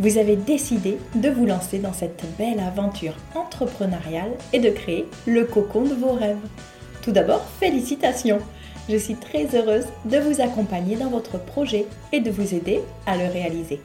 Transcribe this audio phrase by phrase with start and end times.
[0.00, 5.44] vous avez décidé de vous lancer dans cette belle aventure entrepreneuriale et de créer le
[5.44, 6.36] cocon de vos rêves.
[7.02, 8.38] Tout d'abord, félicitations
[8.88, 13.16] Je suis très heureuse de vous accompagner dans votre projet et de vous aider à
[13.16, 13.80] le réaliser.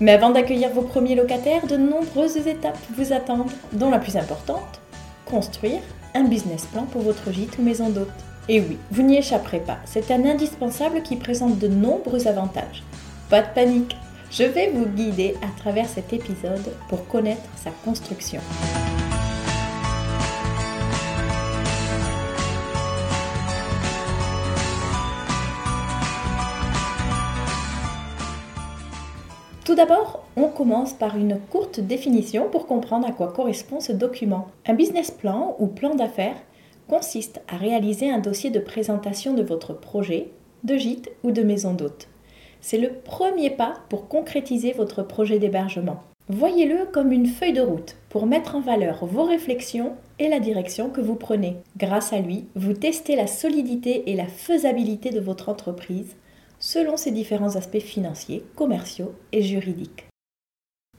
[0.00, 4.80] Mais avant d'accueillir vos premiers locataires, de nombreuses étapes vous attendent, dont la plus importante,
[5.26, 5.80] construire
[6.14, 8.08] un business plan pour votre gîte ou maison d'hôte.
[8.48, 12.82] Et oui, vous n'y échapperez pas, c'est un indispensable qui présente de nombreux avantages.
[13.28, 13.94] Pas de panique,
[14.30, 18.40] je vais vous guider à travers cet épisode pour connaître sa construction.
[29.64, 34.48] Tout d'abord, on commence par une courte définition pour comprendre à quoi correspond ce document.
[34.66, 36.36] Un business plan ou plan d'affaires
[36.88, 40.30] consiste à réaliser un dossier de présentation de votre projet,
[40.64, 42.08] de gîte ou de maison d'hôte.
[42.60, 46.02] C'est le premier pas pour concrétiser votre projet d'hébergement.
[46.28, 50.88] Voyez-le comme une feuille de route pour mettre en valeur vos réflexions et la direction
[50.88, 51.56] que vous prenez.
[51.76, 56.14] Grâce à lui, vous testez la solidité et la faisabilité de votre entreprise
[56.60, 60.04] selon ses différents aspects financiers, commerciaux et juridiques.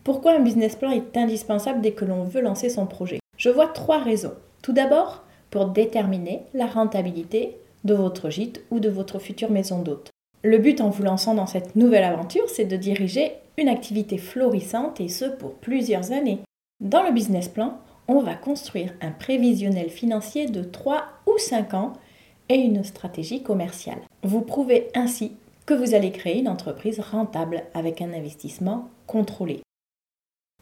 [0.03, 3.19] Pourquoi un business plan est indispensable dès que l'on veut lancer son projet?
[3.37, 4.33] Je vois trois raisons.
[4.61, 10.09] Tout d'abord, pour déterminer la rentabilité de votre gîte ou de votre future maison d'hôte.
[10.43, 14.99] Le but en vous lançant dans cette nouvelle aventure, c'est de diriger une activité florissante
[14.99, 16.39] et ce pour plusieurs années.
[16.79, 21.93] Dans le business plan, on va construire un prévisionnel financier de 3 ou 5 ans
[22.49, 24.01] et une stratégie commerciale.
[24.23, 25.33] Vous prouvez ainsi
[25.67, 29.61] que vous allez créer une entreprise rentable avec un investissement contrôlé.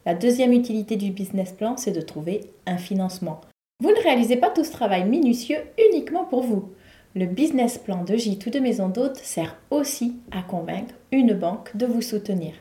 [0.04, 3.40] La deuxième utilité du business plan, c'est de trouver un financement.
[3.82, 6.70] Vous ne réalisez pas tout ce travail minutieux uniquement pour vous.
[7.16, 11.76] Le business plan de gîte ou de maison d'hôte sert aussi à convaincre une banque
[11.76, 12.52] de vous soutenir.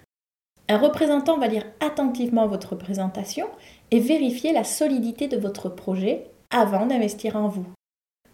[0.68, 3.46] Un représentant va lire attentivement votre présentation
[3.92, 7.66] et vérifier la solidité de votre projet avant d'investir en vous.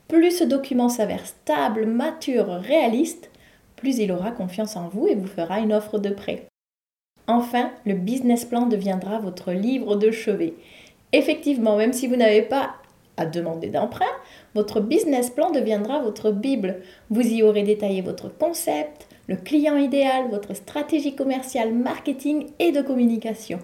[0.07, 3.29] Plus ce document s'avère stable, mature, réaliste,
[3.75, 6.45] plus il aura confiance en vous et vous fera une offre de prêt.
[7.27, 10.53] Enfin, le business plan deviendra votre livre de chevet
[11.11, 12.75] Effectivement, même si vous n'avez pas
[13.17, 14.05] à demander d'emprunt,
[14.53, 16.81] votre business plan deviendra votre Bible.
[17.09, 22.81] Vous y aurez détaillé votre concept, le client idéal, votre stratégie commerciale, marketing et de
[22.81, 23.59] communication.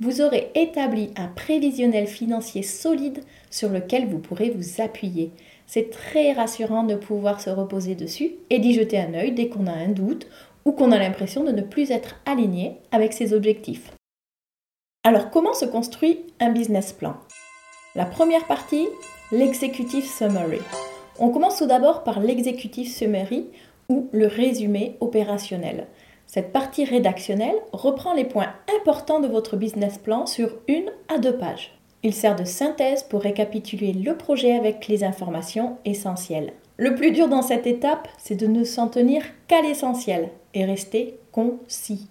[0.00, 3.20] Vous aurez établi un prévisionnel financier solide
[3.50, 5.32] sur lequel vous pourrez vous appuyer.
[5.66, 9.66] C'est très rassurant de pouvoir se reposer dessus et d'y jeter un œil dès qu'on
[9.66, 10.28] a un doute
[10.64, 13.90] ou qu'on a l'impression de ne plus être aligné avec ses objectifs.
[15.02, 17.16] Alors comment se construit un business plan?
[17.94, 18.86] La première partie,
[19.32, 20.60] l'executive summary.
[21.18, 23.46] On commence tout d'abord par l'executive summary
[23.88, 25.86] ou le résumé opérationnel.
[26.26, 31.38] Cette partie rédactionnelle reprend les points importants de votre business plan sur une à deux
[31.38, 31.72] pages.
[32.02, 36.52] Il sert de synthèse pour récapituler le projet avec les informations essentielles.
[36.76, 41.18] Le plus dur dans cette étape, c'est de ne s'en tenir qu'à l'essentiel et rester
[41.32, 42.08] concis.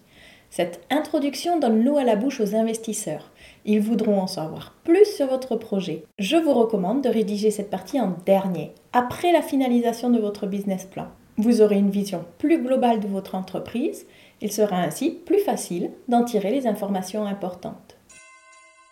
[0.49, 3.31] Cette introduction donne l'eau à la bouche aux investisseurs.
[3.69, 6.05] Ils voudront en savoir plus sur votre projet.
[6.19, 10.85] Je vous recommande de rédiger cette partie en dernier, après la finalisation de votre business
[10.85, 11.07] plan.
[11.35, 14.07] Vous aurez une vision plus globale de votre entreprise.
[14.39, 17.97] Il sera ainsi plus facile d'en tirer les informations importantes.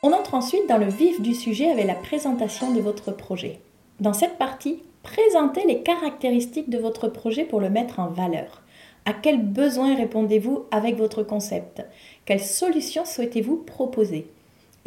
[0.03, 3.61] On entre ensuite dans le vif du sujet avec la présentation de votre projet.
[4.01, 8.61] Dans cette partie, présentez les caractéristiques de votre projet pour le mettre en valeur.
[9.05, 11.85] À quels besoins répondez-vous avec votre concept?
[12.25, 14.27] Quelles solutions souhaitez-vous proposer?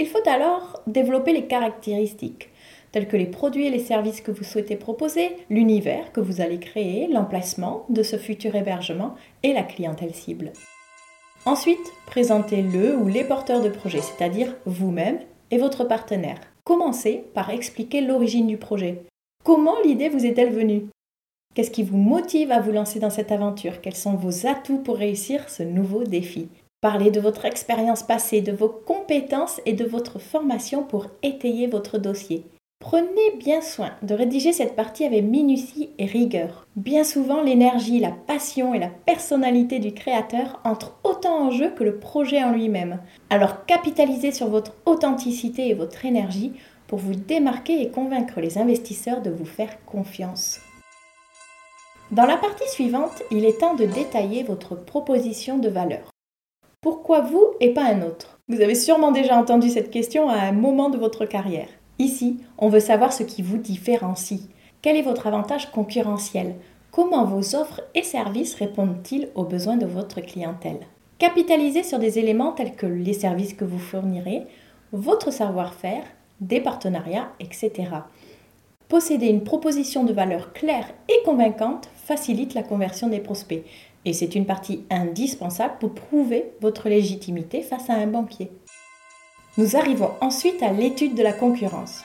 [0.00, 2.50] Il faut alors développer les caractéristiques,
[2.92, 6.60] telles que les produits et les services que vous souhaitez proposer, l'univers que vous allez
[6.60, 10.52] créer, l'emplacement de ce futur hébergement et la clientèle cible.
[11.46, 15.18] Ensuite, présentez le ou les porteurs de projet, c'est-à-dire vous-même
[15.50, 16.38] et votre partenaire.
[16.62, 19.02] Commencez par expliquer l'origine du projet.
[19.44, 20.86] Comment l'idée vous est-elle venue?
[21.54, 23.80] Qu'est-ce qui vous motive à vous lancer dans cette aventure?
[23.80, 26.48] Quels sont vos atouts pour réussir ce nouveau défi?
[26.80, 31.98] Parlez de votre expérience passée, de vos compétences et de votre formation pour étayer votre
[31.98, 32.46] dossier.
[32.78, 36.68] Prenez bien soin de rédiger cette partie avec minutie et rigueur.
[36.76, 41.82] Bien souvent, l'énergie, la passion et la personnalité du créateur entrent autant en jeu que
[41.82, 43.00] le projet en lui-même.
[43.28, 46.52] Alors capitalisez sur votre authenticité et votre énergie
[46.86, 50.60] pour vous démarquer et convaincre les investisseurs de vous faire confiance.
[52.12, 56.12] Dans la partie suivante, il est temps de détailler votre proposition de valeur.
[56.80, 58.38] Pourquoi vous et pas un autre?
[58.46, 61.66] Vous avez sûrement déjà entendu cette question à un moment de votre carrière.
[61.98, 64.42] Ici, on veut savoir ce qui vous différencie.
[64.80, 66.54] Quel est votre avantage concurrentiel?
[66.92, 70.78] Comment vos offres et services répondent-ils aux besoins de votre clientèle?
[71.18, 74.46] Capitalisez sur des éléments tels que les services que vous fournirez,
[74.92, 76.04] votre savoir-faire,
[76.40, 77.72] des partenariats, etc.
[78.88, 83.64] Posséder une proposition de valeur claire et convaincante facilite la conversion des prospects.
[84.08, 88.50] Et c'est une partie indispensable pour prouver votre légitimité face à un banquier.
[89.58, 92.04] Nous arrivons ensuite à l'étude de la concurrence.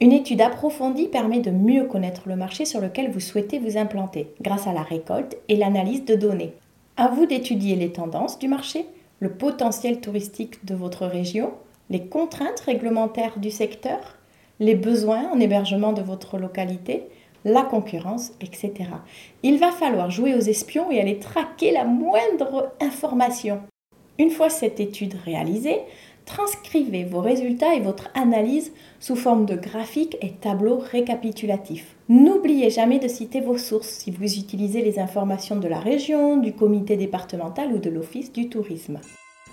[0.00, 4.34] Une étude approfondie permet de mieux connaître le marché sur lequel vous souhaitez vous implanter
[4.40, 6.54] grâce à la récolte et l'analyse de données.
[6.96, 8.84] À vous d'étudier les tendances du marché,
[9.20, 11.52] le potentiel touristique de votre région,
[11.88, 14.16] les contraintes réglementaires du secteur,
[14.58, 17.06] les besoins en hébergement de votre localité,
[17.46, 18.90] la concurrence, etc.
[19.44, 23.60] Il va falloir jouer aux espions et aller traquer la moindre information.
[24.18, 25.78] Une fois cette étude réalisée,
[26.24, 31.94] transcrivez vos résultats et votre analyse sous forme de graphiques et tableaux récapitulatifs.
[32.08, 36.52] N'oubliez jamais de citer vos sources si vous utilisez les informations de la région, du
[36.52, 38.98] comité départemental ou de l'office du tourisme.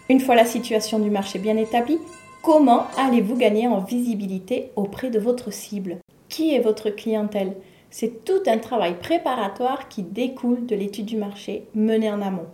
[0.09, 1.99] Une fois la situation du marché bien établie,
[2.41, 5.97] comment allez-vous gagner en visibilité auprès de votre cible?
[6.27, 7.53] Qui est votre clientèle?
[7.93, 12.47] C'est tout un travail préparatoire qui découle de l'étude du marché menée en amont.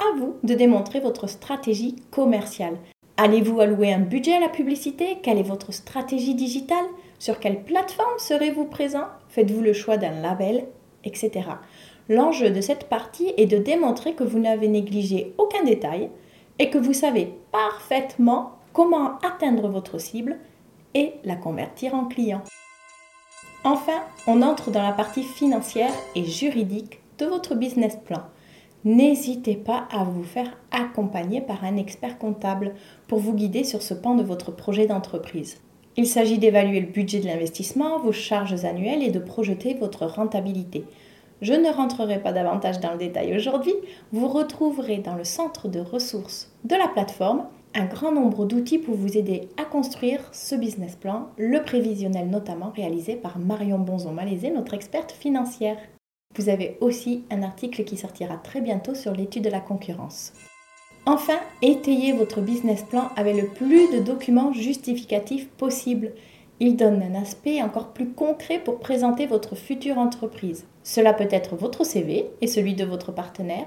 [0.00, 2.76] À vous de démontrer votre stratégie commerciale.
[3.16, 5.18] Allez-vous allouer un budget à la publicité?
[5.22, 6.84] Quelle est votre stratégie digitale?
[7.20, 9.04] Sur quelle plateforme serez-vous présent?
[9.28, 10.66] Faites-vous le choix d'un label
[11.04, 11.30] Etc.
[12.08, 16.10] L'enjeu de cette partie est de démontrer que vous n'avez négligé aucun détail
[16.58, 20.38] et que vous savez parfaitement comment atteindre votre cible
[20.94, 22.42] et la convertir en client.
[23.62, 28.22] Enfin, on entre dans la partie financière et juridique de votre business plan.
[28.84, 32.72] N'hésitez pas à vous faire accompagner par un expert comptable
[33.06, 35.60] pour vous guider sur ce pan de votre projet d'entreprise.
[35.98, 40.84] Il s'agit d'évaluer le budget de l'investissement, vos charges annuelles et de projeter votre rentabilité.
[41.42, 43.74] Je ne rentrerai pas davantage dans le détail aujourd'hui,
[44.12, 47.44] vous retrouverez dans le centre de ressources de la plateforme
[47.74, 52.72] un grand nombre d'outils pour vous aider à construire ce business plan, le prévisionnel notamment
[52.74, 55.78] réalisé par Marion Bonzon-Malaisé, notre experte financière.
[56.36, 60.32] Vous avez aussi un article qui sortira très bientôt sur l'étude de la concurrence.
[61.06, 66.12] Enfin, étayez votre business plan avec le plus de documents justificatifs possible.
[66.58, 70.66] Il donne un aspect encore plus concret pour présenter votre future entreprise.
[70.82, 73.66] Cela peut être votre CV et celui de votre partenaire,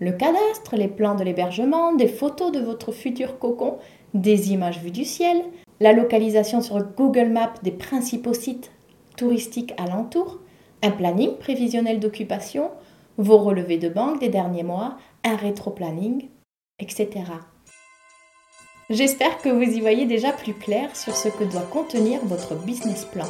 [0.00, 3.76] le cadastre, les plans de l'hébergement, des photos de votre futur cocon,
[4.14, 5.42] des images vues du ciel,
[5.78, 8.72] la localisation sur Google Maps des principaux sites
[9.16, 10.38] touristiques alentours,
[10.82, 12.70] un planning prévisionnel d'occupation,
[13.18, 16.28] vos relevés de banque des derniers mois, un rétro-planning,
[16.78, 17.08] etc.
[18.88, 23.04] J'espère que vous y voyez déjà plus clair sur ce que doit contenir votre business
[23.04, 23.26] plan.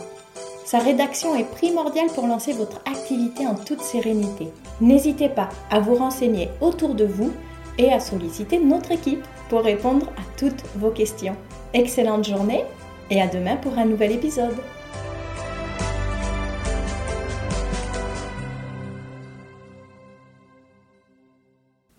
[0.71, 4.47] Sa rédaction est primordiale pour lancer votre activité en toute sérénité.
[4.81, 7.33] N'hésitez pas à vous renseigner autour de vous
[7.77, 11.35] et à solliciter notre équipe pour répondre à toutes vos questions.
[11.75, 12.63] Excellente journée
[13.11, 14.55] et à demain pour un nouvel épisode.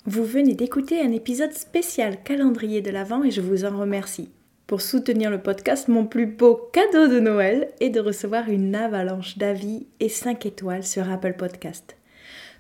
[0.06, 4.32] Vous venez d'écouter un épisode spécial calendrier de l'Avent et je vous en remercie.
[4.72, 9.38] Pour soutenir le podcast, mon plus beau cadeau de Noël est de recevoir une avalanche
[9.38, 11.98] d'avis et 5 étoiles sur Apple Podcast.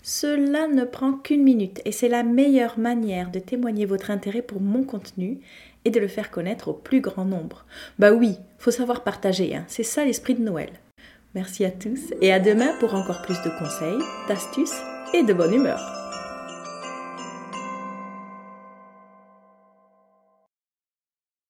[0.03, 4.59] Cela ne prend qu'une minute et c'est la meilleure manière de témoigner votre intérêt pour
[4.59, 5.39] mon contenu
[5.85, 7.65] et de le faire connaître au plus grand nombre.
[7.97, 9.63] Bah oui, faut savoir partager, hein.
[9.69, 10.71] c'est ça l'esprit de Noël.
[11.33, 14.81] Merci à tous et à demain pour encore plus de conseils, d'astuces
[15.13, 16.00] et de bonne humeur.